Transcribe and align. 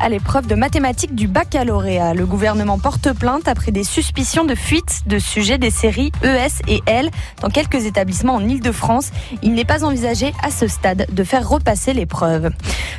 à 0.00 0.08
l'épreuve 0.08 0.46
de 0.46 0.54
mathématiques 0.54 1.14
du 1.14 1.28
baccalauréat. 1.28 2.14
Le 2.14 2.24
gouvernement 2.24 2.78
porte 2.78 3.12
plainte 3.12 3.46
après 3.46 3.72
des 3.72 3.84
suspicions 3.84 4.44
de 4.44 4.54
fuite 4.54 5.02
de 5.06 5.18
sujets 5.18 5.58
des 5.58 5.68
séries 5.70 6.12
ES 6.22 6.62
et 6.66 6.82
L 6.86 7.10
dans 7.42 7.50
quelques 7.50 7.84
établissements 7.84 8.36
en 8.36 8.48
Ile-de-France. 8.48 9.10
Il 9.42 9.52
n'est 9.52 9.66
pas 9.66 9.84
envisagé 9.84 10.32
à 10.42 10.50
ce 10.50 10.66
stade 10.66 11.06
de 11.12 11.24
faire 11.24 11.46
repasser 11.46 11.92
l'épreuve. 11.92 12.50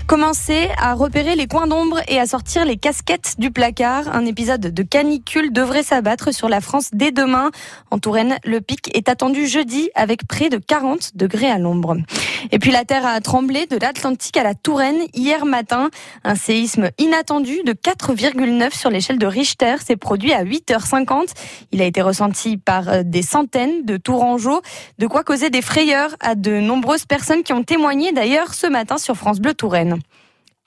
Commencer 0.06 0.70
à 0.78 0.94
repérer 0.94 1.36
les 1.36 1.48
coins 1.48 1.66
d'ombre 1.66 2.00
et 2.08 2.20
à 2.20 2.28
sortir 2.28 2.64
les 2.64 2.78
casquettes 2.78 3.36
du 3.40 3.50
placard. 3.50 4.14
Un 4.14 4.26
épisode 4.26 4.62
de 4.62 4.84
canicule 4.84 5.52
devrait 5.52 5.84
s'abattre 5.84 6.32
sur 6.32 6.48
la 6.48 6.62
France 6.62 6.92
dès 6.94 7.12
demain. 7.12 7.50
En 7.90 7.98
Touraine, 7.98 8.38
le 8.46 8.62
pic 8.62 8.96
est 8.96 9.10
attendu 9.10 9.48
jeudi 9.48 9.90
avec 9.96 10.28
près 10.28 10.50
de 10.50 10.58
40 10.58 11.16
degrés 11.16 11.50
à 11.50 11.58
l'ombre. 11.58 11.98
Et 12.52 12.60
puis 12.60 12.72
la 12.72 12.86
terre 12.86 13.06
a 13.06 13.20
tremblé 13.20 13.66
de 13.66 13.78
l'Atlantique 13.78 14.38
à 14.38 14.44
la 14.44 14.54
Touraine 14.54 15.02
hier 15.16 15.46
matin. 15.46 15.90
Un 16.24 16.36
séisme 16.36 16.67
inattendu 16.98 17.64
de 17.66 17.74
4,9 17.74 18.78
sur 18.78 18.90
l'échelle 18.90 19.18
de 19.18 19.26
Richter 19.26 19.76
s'est 19.84 19.96
produit 19.96 20.34
à 20.34 20.44
8h50. 20.44 21.34
Il 21.72 21.82
a 21.82 21.86
été 21.86 22.02
ressenti 22.02 22.58
par 22.58 22.90
euh, 22.90 23.02
des 23.04 23.22
centaines 23.22 23.86
de 23.86 23.98
Tourangeaux, 23.98 24.62
de 25.00 25.08
quoi 25.08 25.24
causer 25.24 25.50
des 25.50 25.62
frayeurs 25.62 26.16
à 26.20 26.36
de 26.36 26.60
nombreuses 26.60 27.06
personnes 27.06 27.44
qui 27.44 27.54
ont 27.54 27.64
témoigné 27.64 28.12
d'ailleurs 28.12 28.54
ce 28.54 28.68
matin 28.68 28.98
sur 28.98 29.16
France 29.16 29.40
Bleu 29.40 29.54
Touraine. 29.54 29.98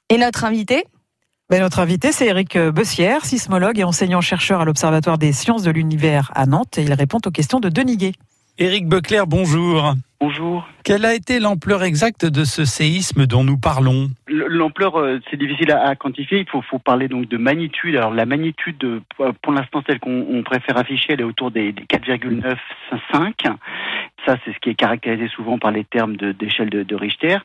Et 0.09 0.18
notre 0.18 0.45
invité? 0.45 0.84
Ben, 1.50 1.60
notre 1.60 1.80
invité, 1.80 2.12
c'est 2.12 2.26
Eric 2.26 2.56
Bessière, 2.56 3.24
sismologue 3.24 3.78
et 3.78 3.84
enseignant-chercheur 3.84 4.60
à 4.60 4.64
l'Observatoire 4.64 5.18
des 5.18 5.32
sciences 5.32 5.62
de 5.62 5.70
l'univers 5.70 6.30
à 6.34 6.46
Nantes. 6.46 6.78
Et 6.78 6.82
il 6.82 6.92
répond 6.92 7.18
aux 7.24 7.30
questions 7.30 7.60
de 7.60 7.68
Denis 7.68 7.96
Gué. 7.96 8.12
Éric 8.59 8.86
Beclerc, 8.86 9.27
bonjour. 9.27 9.95
Bonjour. 10.20 10.68
Quelle 10.84 11.06
a 11.06 11.14
été 11.14 11.40
l'ampleur 11.40 11.82
exacte 11.82 12.27
de 12.27 12.45
ce 12.45 12.66
séisme 12.66 13.26
dont 13.26 13.42
nous 13.42 13.56
parlons 13.56 14.10
L'ampleur, 14.28 14.98
euh, 14.98 15.18
c'est 15.30 15.38
difficile 15.38 15.73
à, 15.73 15.96
quantifier. 15.96 16.40
Il 16.40 16.46
faut, 16.46 16.60
faut, 16.60 16.78
parler 16.78 17.09
donc 17.09 17.26
de 17.26 17.38
magnitude. 17.38 17.96
Alors 17.96 18.12
la 18.12 18.26
magnitude, 18.26 18.84
euh, 18.84 19.00
pour 19.42 19.52
l'instant, 19.52 19.82
celle 19.86 19.98
qu'on 19.98 20.43
préfère 20.45 20.76
afficher, 20.76 21.15
elle 21.15 21.21
est 21.21 21.24
autour 21.24 21.51
des, 21.51 21.73
des 21.73 21.84
4,95. 21.84 23.56
Ça, 24.30 24.36
c'est 24.45 24.52
ce 24.52 24.60
qui 24.60 24.70
est 24.70 24.74
caractérisé 24.74 25.26
souvent 25.26 25.59
par 25.59 25.73
les 25.73 25.82
termes 25.82 26.14
d'échelle 26.14 26.70
de, 26.70 26.84
de, 26.84 26.95
Richter. 26.95 27.38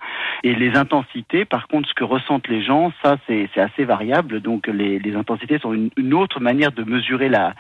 Et 0.44 0.54
les 0.54 0.78
intensités, 0.78 1.44
par 1.44 1.68
contre, 1.68 1.90
ce 1.90 1.96
que 1.96 2.04
ressentent 2.04 2.48
les 2.48 2.62
gens, 2.62 2.94
ça, 3.04 3.18
c'est 3.26 3.50
assez 3.58 3.86
variable. 3.86 4.40
Donc, 4.40 4.68
les, 4.68 5.16
intensités 5.16 5.58
sont 5.58 5.74
une, 5.74 6.14
autre 6.14 6.40
manière 6.40 6.72
de 6.72 6.84
mesurer 6.84 7.28
la, 7.28 7.56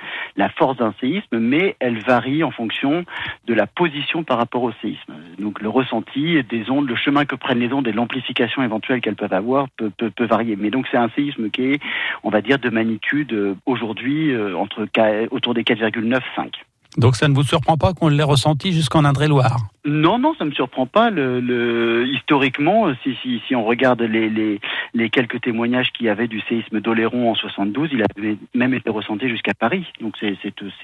force 0.59 0.77
d'un 0.77 0.93
séisme, 0.99 1.39
mais 1.39 1.75
elles 1.79 1.97
varient 1.97 2.43
en 2.43 2.51
fonction 2.51 3.03
de 3.47 3.53
la 3.55 3.65
position 3.65 4.23
par 4.23 4.37
rapport 4.37 4.61
au 4.61 4.71
séisme. 4.73 5.15
Donc, 5.39 5.59
le 5.59 5.69
ressenti 5.69 6.43
des 6.43 6.69
ondes, 6.69 6.87
le 6.87 6.95
chemin 6.95 7.25
que 7.25 7.33
prennent 7.35 7.61
les 7.61 7.73
ondes 7.73 7.87
et 7.87 7.93
l'amplification 7.93 8.61
éventuelle 8.61 9.01
qu'elles 9.01 9.15
peuvent 9.15 9.33
avoir 9.33 9.69
peut, 9.69 10.11
varier. 10.19 10.55
Mais 10.55 10.69
donc, 10.69 10.85
c'est 10.91 10.97
un 10.97 11.09
séisme 11.15 11.49
qui 11.49 11.63
est, 11.63 11.81
on 12.21 12.29
va 12.29 12.43
dire, 12.43 12.59
de 12.59 12.69
magnitude 12.69 13.33
euh, 13.33 13.55
aujourd'hui 13.65 14.31
euh, 14.33 14.53
autour 15.31 15.55
des 15.55 15.63
4,9-5. 15.63 16.51
Donc 16.97 17.15
ça 17.15 17.27
ne 17.27 17.33
vous 17.33 17.43
surprend 17.43 17.77
pas 17.77 17.93
qu'on 17.93 18.07
l'ait 18.07 18.23
ressenti 18.23 18.71
jusqu'en 18.71 19.05
Indre-et-Loire? 19.05 19.57
Non, 19.85 20.17
non, 20.17 20.33
ça 20.38 20.45
ne 20.45 20.49
me 20.49 20.55
surprend 20.55 20.88
pas. 20.88 21.11
Historiquement, 21.11 22.91
si, 23.03 23.55
on 23.55 23.63
regarde 23.63 24.01
les, 24.01 24.59
quelques 25.09 25.41
témoignages 25.41 25.91
qu'il 25.91 26.07
y 26.07 26.09
avait 26.09 26.27
du 26.27 26.41
séisme 26.41 26.81
d'Oléron 26.81 27.29
en 27.31 27.35
72, 27.35 27.89
il 27.93 28.01
avait 28.01 28.38
même 28.55 28.73
été 28.73 28.89
ressenti 28.89 29.29
jusqu'à 29.29 29.53
Paris. 29.53 29.85
Donc 30.01 30.16
c'est 30.19 30.38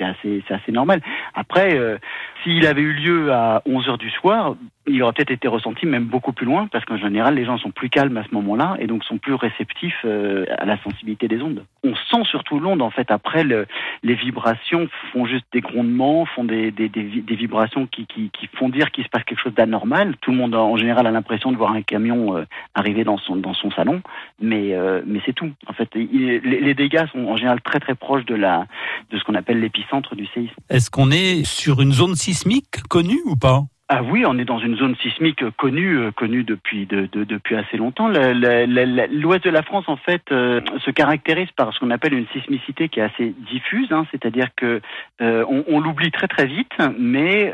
assez, 0.04 0.72
normal. 0.72 1.02
Après, 1.34 1.76
euh, 1.78 1.98
s'il 2.44 2.68
avait 2.68 2.82
eu 2.82 2.94
lieu 2.94 3.34
à 3.34 3.64
11 3.66 3.90
heures 3.90 3.98
du 3.98 4.12
soir, 4.12 4.56
il 4.88 5.02
aurait 5.04 5.14
peut-être 5.14 5.32
été 5.32 5.48
ressenti 5.48 5.86
même 5.86 6.06
beaucoup 6.06 6.34
plus 6.34 6.46
loin, 6.46 6.68
parce 6.72 6.86
qu'en 6.86 6.98
général, 6.98 7.36
les 7.36 7.46
gens 7.46 7.58
sont 7.58 7.72
plus 7.72 7.90
calmes 7.90 8.18
à 8.18 8.24
ce 8.24 8.34
moment-là 8.34 8.78
et 8.80 8.88
donc 8.88 9.04
sont 9.04 9.18
plus 9.18 9.34
réceptifs 9.34 10.02
euh, 10.06 10.46
à 10.58 10.66
la 10.66 10.82
sensibilité 10.84 11.28
des 11.28 11.42
ondes. 11.42 11.64
On 11.84 11.96
sent 11.96 12.24
surtout 12.30 12.60
l'onde, 12.60 12.82
en 12.82 12.90
fait. 12.90 13.12
Après, 13.12 13.44
le, 13.44 13.68
les 14.04 14.16
vibrations 14.16 14.90
font 15.12 15.26
juste 15.26 15.46
des 15.54 15.62
grondements, 15.62 16.01
font 16.36 16.44
des, 16.44 16.72
des, 16.72 16.90
vibrations 17.36 17.88
qui, 17.88 18.06
qui, 18.06 18.32
font 18.54 18.70
dire 18.70 18.92
qu'il 18.92 19.04
se 19.04 19.10
passe 19.10 19.24
quelque 19.24 19.40
chose 19.40 19.54
d'anormal. 19.54 20.16
Tout 20.22 20.32
le 20.32 20.38
monde, 20.38 20.56
en 20.56 20.76
général, 20.78 21.08
a 21.08 21.12
l'impression 21.12 21.52
de 21.52 21.58
voir 21.58 21.72
un 21.72 21.82
camion 21.82 22.38
euh, 22.38 22.46
arriver 22.76 23.04
dans 23.04 23.18
son, 23.18 23.36
dans 23.36 23.54
son 23.54 23.72
salon, 23.72 24.02
mais, 24.40 24.74
euh, 24.74 25.02
mais 25.06 25.20
c'est 25.26 25.34
tout. 25.34 25.52
En 25.68 25.74
fait, 25.74 25.90
les, 25.96 26.74
dégâts 26.74 27.06
sont 27.12 27.26
en 27.26 27.38
général 27.38 27.62
très 27.62 27.80
très 27.80 27.96
proches 27.96 28.26
de, 28.26 28.36
la, 28.36 28.66
de 29.12 29.18
ce 29.18 29.24
qu'on 29.24 29.36
appelle 29.36 29.60
l'épicentre 29.60 30.16
du 30.16 30.26
séisme. 30.28 30.54
Est-ce 30.70 30.90
qu'on 30.90 31.12
est 31.12 31.46
sur 31.46 31.82
une 31.82 31.92
zone 31.92 32.16
sismique 32.16 32.82
connue 32.90 33.22
ou 33.26 33.36
pas? 33.36 33.64
Ah 33.94 34.02
oui, 34.04 34.24
on 34.26 34.38
est 34.38 34.46
dans 34.46 34.58
une 34.58 34.78
zone 34.78 34.96
sismique 35.02 35.44
connue, 35.58 35.98
euh, 35.98 36.12
connue 36.12 36.46
depuis 36.46 36.86
de, 36.86 37.10
de, 37.12 37.26
depuis 37.26 37.58
assez 37.58 37.76
longtemps. 37.76 38.08
L'ouest 38.08 39.44
de 39.44 39.50
la 39.50 39.64
France, 39.64 39.84
en 39.88 39.98
fait, 39.98 40.22
euh, 40.32 40.62
se 40.86 40.92
caractérise 40.92 41.52
par 41.58 41.74
ce 41.74 41.80
qu'on 41.82 41.92
appelle 41.92 42.14
une 42.14 42.28
sismicité 42.28 42.88
qui 42.88 43.02
est 43.02 43.04
assez 43.04 43.36
diffuse, 43.52 43.92
hein, 43.92 44.06
c'est-à-dire 44.10 44.48
que 44.56 44.80
euh, 45.22 45.44
on, 45.50 45.66
on 45.68 45.82
l'oublie 45.82 46.10
très 46.10 46.30
très 46.30 46.46
vite, 46.46 46.72
mais 46.98 47.54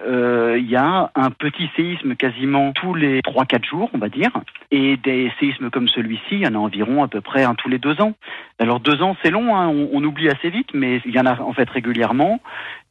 il 0.58 0.70
y 0.70 0.76
a 0.76 1.10
un 1.16 1.32
petit 1.32 1.72
séisme 1.76 2.16
quasiment 2.16 2.72
tous 2.72 2.94
les 2.94 3.22
3-4 3.22 3.66
jours, 3.68 3.90
on 3.94 3.98
va 3.98 4.10
dire, 4.10 4.30
et 4.70 4.96
des 4.98 5.32
séismes 5.40 5.72
comme 5.72 5.88
celui-ci, 5.88 6.22
il 6.34 6.42
y 6.42 6.48
en 6.48 6.54
a 6.54 6.60
environ 6.60 7.04
à 7.04 7.08
peu 7.08 7.22
près 7.22 7.46
un 7.46 7.56
tous 7.56 7.70
les 7.70 7.80
deux 7.80 8.00
ans. 8.00 8.14
Alors 8.60 8.80
deux 8.80 9.02
ans, 9.02 9.16
c'est 9.24 9.32
long, 9.32 9.56
hein, 9.56 9.68
on, 9.68 9.90
on, 9.94 10.04
oublie 10.04 10.30
assez 10.30 10.50
vite, 10.50 10.70
mais 10.74 11.02
il 11.06 11.16
y 11.16 11.20
en 11.20 11.26
a 11.26 11.40
en 11.42 11.54
fait 11.54 11.70
régulièrement. 11.70 12.40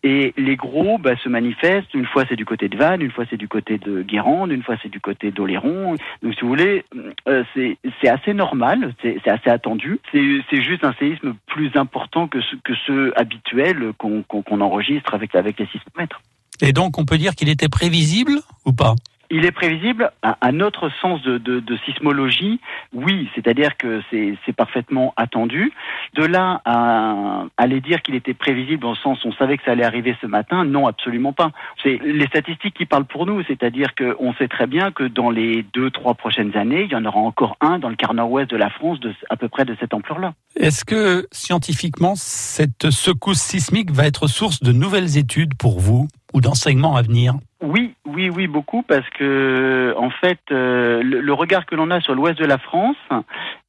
Et 0.08 0.32
les 0.36 0.54
gros 0.54 0.98
bah, 0.98 1.16
se 1.16 1.28
manifestent, 1.28 1.92
une 1.92 2.06
fois 2.06 2.22
c'est 2.28 2.36
du 2.36 2.44
côté 2.44 2.68
de 2.68 2.76
Vannes, 2.76 3.02
une 3.02 3.10
fois 3.10 3.24
c'est 3.28 3.36
du 3.36 3.48
côté 3.48 3.76
de 3.76 4.02
Guérande, 4.02 4.52
une 4.52 4.62
fois 4.62 4.76
c'est 4.80 4.88
du 4.88 5.00
côté 5.00 5.32
d'Oléron. 5.32 5.96
Donc 6.22 6.34
si 6.34 6.42
vous 6.42 6.46
voulez, 6.46 6.84
euh, 7.26 7.42
c'est 7.52 8.08
assez 8.08 8.32
normal, 8.32 8.94
c'est 9.02 9.26
assez 9.26 9.50
attendu. 9.50 9.98
C'est 10.12 10.62
juste 10.62 10.84
un 10.84 10.92
séisme 11.00 11.34
plus 11.48 11.72
important 11.74 12.28
que, 12.28 12.38
que 12.62 12.72
ceux 12.86 13.12
habituels 13.16 13.94
qu'on 13.98 14.22
qu 14.22 14.52
enregistre 14.52 15.12
avec, 15.12 15.34
avec 15.34 15.58
les 15.58 15.66
sismomètres. 15.66 16.20
Et 16.62 16.72
donc 16.72 16.98
on 16.98 17.04
peut 17.04 17.18
dire 17.18 17.34
qu'il 17.34 17.48
était 17.48 17.68
prévisible 17.68 18.38
ou 18.64 18.72
pas? 18.72 18.94
Il 19.30 19.44
est 19.44 19.52
prévisible 19.52 20.10
à, 20.22 20.52
notre 20.52 20.90
sens 21.00 21.22
de, 21.22 21.62
sismologie, 21.84 22.60
oui, 22.92 23.28
c'est-à-dire 23.34 23.76
que 23.76 24.02
c'est 24.10 24.56
parfaitement 24.56 25.12
attendu. 25.16 25.72
De 26.14 26.24
là 26.24 26.60
à 26.64 27.44
aller 27.56 27.80
dire 27.80 28.02
qu'il 28.02 28.14
était 28.14 28.34
prévisible 28.34 28.82
dans 28.82 28.90
le 28.90 28.96
sens 28.96 29.18
on 29.24 29.32
savait 29.32 29.56
que 29.56 29.64
ça 29.64 29.72
allait 29.72 29.84
arriver 29.84 30.16
ce 30.20 30.26
matin, 30.26 30.64
non, 30.64 30.86
absolument 30.86 31.32
pas. 31.32 31.50
C'est 31.82 31.98
les 32.02 32.26
statistiques 32.26 32.74
qui 32.74 32.86
parlent 32.86 33.04
pour 33.04 33.26
nous, 33.26 33.42
c'est-à-dire 33.44 33.94
qu'on 33.94 34.34
sait 34.34 34.48
très 34.48 34.66
bien 34.66 34.90
que 34.92 35.04
dans 35.04 35.30
les 35.30 35.64
deux, 35.74 35.90
trois 35.90 36.14
prochaines 36.14 36.56
années, 36.56 36.84
il 36.84 36.92
y 36.92 36.96
en 36.96 37.04
aura 37.04 37.20
encore 37.20 37.56
un 37.60 37.78
dans 37.78 37.88
le 37.88 37.96
quart 37.96 38.14
nord-ouest 38.14 38.50
de 38.50 38.56
la 38.56 38.70
France 38.70 38.98
à 39.30 39.36
peu 39.36 39.48
près 39.48 39.64
de 39.64 39.76
cette 39.80 39.94
ampleur-là. 39.94 40.34
Est-ce 40.56 40.84
que 40.84 41.26
scientifiquement, 41.32 42.14
cette 42.16 42.90
secousse 42.90 43.38
sismique 43.38 43.90
va 43.90 44.06
être 44.06 44.26
source 44.26 44.62
de 44.62 44.72
nouvelles 44.72 45.18
études 45.18 45.54
pour 45.54 45.80
vous 45.80 46.08
ou 46.32 46.40
d'enseignements 46.40 46.96
à 46.96 47.02
venir? 47.02 47.34
Oui, 47.66 47.94
oui, 48.04 48.30
oui, 48.30 48.46
beaucoup, 48.46 48.82
parce 48.82 49.08
que 49.10 49.92
en 49.96 50.10
fait, 50.10 50.38
euh, 50.52 51.02
le, 51.02 51.32
regard 51.32 51.66
que 51.66 51.74
l'on 51.74 51.90
a 51.90 52.00
sur 52.00 52.14
l'ouest 52.14 52.38
de 52.38 52.44
la 52.44 52.58
France 52.58 52.96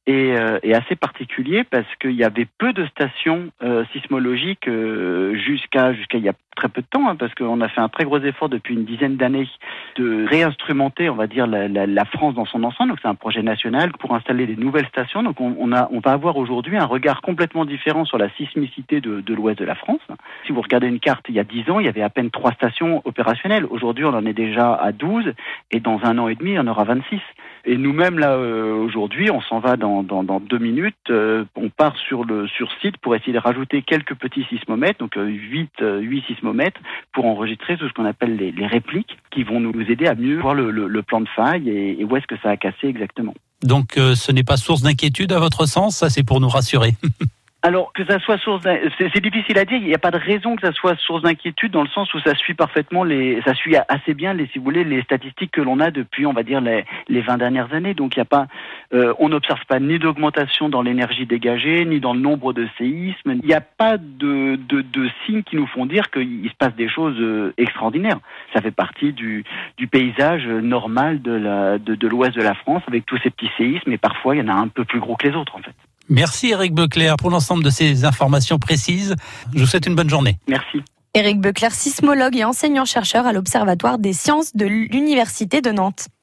est, 0.06 0.36
euh, 0.36 0.58
assez 0.72 0.94
particulier 0.94 1.64
parce 1.64 1.88
qu'il 2.00 2.12
y 2.12 2.24
avait 2.24 2.46
peu 2.58 2.72
de 2.72 2.86
stations 2.86 3.50
euh, 3.62 3.84
sismologiques 3.92 4.68
euh, 4.68 5.34
jusqu'à 5.34 5.92
jusqu'à 5.92 6.18
il 6.18 6.24
y 6.24 6.28
a 6.28 6.34
très 6.58 6.68
peu 6.68 6.82
de 6.82 6.86
temps, 6.86 7.08
hein, 7.08 7.14
parce 7.14 7.32
qu'on 7.34 7.60
a 7.60 7.68
fait 7.68 7.80
un 7.80 7.88
très 7.88 8.04
gros 8.04 8.18
effort 8.18 8.48
depuis 8.48 8.74
une 8.74 8.84
dizaine 8.84 9.16
d'années 9.16 9.48
de 9.96 10.26
réinstrumenter, 10.26 11.08
on 11.08 11.14
va 11.14 11.28
dire, 11.28 11.46
la, 11.46 12.04
France 12.04 12.34
dans 12.34 12.46
son 12.46 12.64
ensemble. 12.64 12.90
Donc 12.90 12.98
c'est 13.00 13.08
un 13.08 13.14
projet 13.14 13.42
national 13.42 13.92
pour 13.92 14.14
installer 14.14 14.44
des 14.46 14.56
nouvelles 14.56 14.88
stations. 14.88 15.22
Donc 15.22 15.40
on, 15.40 15.72
a, 15.72 15.88
on 15.92 16.00
va 16.00 16.10
avoir 16.10 16.36
aujourd'hui 16.36 16.76
un 16.76 16.84
regard 16.84 17.22
complètement 17.22 17.64
différent 17.64 18.04
sur 18.04 18.18
la 18.18 18.28
sismicité 18.30 19.00
de, 19.00 19.22
l'ouest 19.32 19.58
de 19.58 19.64
la 19.64 19.76
France. 19.76 20.00
Si 20.46 20.52
vous 20.52 20.60
regardez 20.60 20.88
une 20.88 20.98
carte, 20.98 21.26
il 21.28 21.36
y 21.36 21.38
a 21.38 21.44
dix 21.44 21.70
ans, 21.70 21.78
il 21.78 21.86
y 21.86 21.88
avait 21.88 22.02
à 22.02 22.10
peine 22.10 22.30
trois 22.30 22.52
stations 22.52 23.02
opérationnelles. 23.04 23.66
On 24.04 24.14
en 24.14 24.26
est 24.26 24.32
déjà 24.32 24.74
à 24.74 24.92
12 24.92 25.32
et 25.70 25.80
dans 25.80 26.00
un 26.02 26.18
an 26.18 26.28
et 26.28 26.34
demi, 26.34 26.58
en 26.58 26.66
aura 26.66 26.84
26. 26.84 27.20
Et 27.64 27.76
nous-mêmes, 27.76 28.18
là, 28.18 28.32
euh, 28.32 28.74
aujourd'hui, 28.74 29.30
on 29.30 29.40
s'en 29.42 29.60
va 29.60 29.76
dans, 29.76 30.02
dans, 30.02 30.40
deux 30.40 30.58
minutes. 30.58 30.94
Euh, 31.10 31.44
on 31.56 31.68
part 31.68 31.96
sur 31.96 32.24
le 32.24 32.46
sur 32.48 32.70
site 32.80 32.96
pour 32.98 33.14
essayer 33.14 33.32
de 33.32 33.38
rajouter 33.38 33.82
quelques 33.82 34.14
petits 34.14 34.44
sismomètres, 34.44 34.98
donc 35.00 35.16
euh, 35.16 35.26
8, 35.26 35.70
euh, 35.82 36.00
8 36.00 36.24
sismomètres, 36.26 36.80
pour 37.12 37.26
enregistrer 37.26 37.76
tout 37.76 37.88
ce 37.88 37.92
qu'on 37.92 38.04
appelle 38.04 38.36
les, 38.36 38.66
répliques, 38.66 39.18
qui 39.30 39.42
vont 39.42 39.60
nous 39.60 39.82
aider 39.82 40.06
à 40.06 40.14
mieux 40.14 40.40
voir 40.40 40.54
le, 40.54 40.70
le, 40.70 41.02
plan 41.02 41.20
de 41.20 41.28
faille 41.28 41.68
et, 41.68 42.00
et 42.00 42.04
où 42.04 42.16
est-ce 42.16 42.26
que 42.26 42.38
ça 42.42 42.50
a 42.50 42.56
cassé 42.56 42.86
exactement. 42.86 43.34
Donc, 43.62 43.94
ce 43.94 44.32
n'est 44.32 44.44
pas 44.44 44.56
source 44.56 44.82
d'inquiétude 44.82 45.32
à 45.32 45.38
votre 45.38 45.66
sens, 45.66 45.96
ça 45.96 46.10
c'est 46.10 46.22
pour 46.22 46.40
nous 46.40 46.48
rassurer. 46.48 46.92
Alors 47.60 47.92
que 47.92 48.04
ça 48.04 48.20
soit 48.20 48.38
source, 48.38 48.62
c'est 48.62 49.20
difficile 49.20 49.58
à 49.58 49.64
dire. 49.64 49.78
Il 49.78 49.88
n'y 49.88 49.94
a 49.94 49.98
pas 49.98 50.12
de 50.12 50.16
raison 50.16 50.54
que 50.54 50.64
ça 50.64 50.72
soit 50.72 50.94
source 50.94 51.22
d'inquiétude 51.22 51.72
dans 51.72 51.82
le 51.82 51.88
sens 51.88 52.12
où 52.14 52.20
ça 52.20 52.36
suit 52.36 52.54
parfaitement 52.54 53.02
les, 53.02 53.42
ça 53.42 53.52
suit 53.52 53.74
assez 53.88 54.14
bien 54.14 54.32
les, 54.32 54.46
si 54.46 54.58
vous 54.58 54.64
voulez, 54.64 54.84
les 54.84 55.02
statistiques 55.02 55.50
que 55.50 55.60
l'on 55.60 55.80
a 55.80 55.90
depuis, 55.90 56.24
on 56.24 56.32
va 56.32 56.44
dire 56.44 56.60
les, 56.60 56.84
les 57.08 57.20
20 57.20 57.36
dernières 57.36 57.74
années. 57.74 57.94
Donc 57.94 58.14
il 58.14 58.20
n'y 58.20 58.22
a 58.22 58.26
pas, 58.26 58.46
euh, 58.94 59.12
on 59.18 59.30
n'observe 59.30 59.64
pas 59.66 59.80
ni 59.80 59.98
d'augmentation 59.98 60.68
dans 60.68 60.82
l'énergie 60.82 61.26
dégagée, 61.26 61.84
ni 61.84 61.98
dans 61.98 62.14
le 62.14 62.20
nombre 62.20 62.52
de 62.52 62.68
séismes. 62.78 63.32
Il 63.42 63.44
n'y 63.44 63.54
a 63.54 63.60
pas 63.60 63.96
de, 63.98 64.54
de, 64.54 64.80
de, 64.80 65.10
signes 65.26 65.42
qui 65.42 65.56
nous 65.56 65.66
font 65.66 65.84
dire 65.84 66.12
qu'il 66.12 66.48
se 66.48 66.56
passe 66.56 66.76
des 66.76 66.88
choses 66.88 67.18
euh, 67.18 67.52
extraordinaires. 67.58 68.20
Ça 68.54 68.62
fait 68.62 68.70
partie 68.70 69.12
du, 69.12 69.44
du 69.76 69.88
paysage 69.88 70.46
normal 70.46 71.22
de 71.22 71.32
la, 71.32 71.78
de, 71.78 71.96
de 71.96 72.06
l'ouest 72.06 72.36
de 72.36 72.42
la 72.42 72.54
France 72.54 72.84
avec 72.86 73.04
tous 73.04 73.18
ces 73.18 73.30
petits 73.30 73.50
séismes 73.56 73.90
et 73.90 73.98
parfois 73.98 74.36
il 74.36 74.38
y 74.38 74.42
en 74.42 74.48
a 74.48 74.54
un 74.54 74.68
peu 74.68 74.84
plus 74.84 75.00
gros 75.00 75.16
que 75.16 75.26
les 75.26 75.34
autres 75.34 75.56
en 75.56 75.62
fait. 75.62 75.74
Merci 76.08 76.50
Eric 76.50 76.74
Beclerc 76.74 77.16
pour 77.16 77.30
l'ensemble 77.30 77.62
de 77.62 77.70
ces 77.70 78.04
informations 78.04 78.58
précises. 78.58 79.14
Je 79.54 79.60
vous 79.60 79.66
souhaite 79.66 79.86
une 79.86 79.94
bonne 79.94 80.10
journée. 80.10 80.38
Merci. 80.48 80.82
Éric 81.14 81.40
Beclerc, 81.40 81.72
sismologue 81.72 82.36
et 82.36 82.44
enseignant-chercheur 82.44 83.26
à 83.26 83.32
l'Observatoire 83.32 83.98
des 83.98 84.12
sciences 84.12 84.54
de 84.54 84.66
l'Université 84.66 85.60
de 85.60 85.70
Nantes. 85.70 86.08